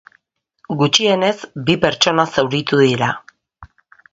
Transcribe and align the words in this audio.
Gutxienez 0.79 1.35
bi 1.67 1.75
pertsona 1.83 2.25
zauritu 2.37 2.81
dira. 2.85 3.11